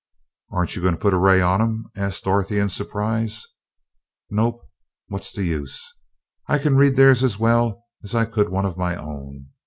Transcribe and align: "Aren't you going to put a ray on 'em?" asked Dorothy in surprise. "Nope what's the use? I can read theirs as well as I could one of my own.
"Aren't 0.49 0.75
you 0.75 0.81
going 0.81 0.95
to 0.95 0.99
put 0.99 1.13
a 1.13 1.19
ray 1.19 1.41
on 1.41 1.61
'em?" 1.61 1.85
asked 1.95 2.23
Dorothy 2.23 2.57
in 2.57 2.69
surprise. 2.69 3.45
"Nope 4.31 4.67
what's 5.09 5.31
the 5.31 5.43
use? 5.43 5.93
I 6.47 6.57
can 6.57 6.75
read 6.75 6.95
theirs 6.95 7.23
as 7.23 7.37
well 7.37 7.83
as 8.03 8.15
I 8.15 8.25
could 8.25 8.49
one 8.49 8.65
of 8.65 8.79
my 8.79 8.95
own. 8.95 9.49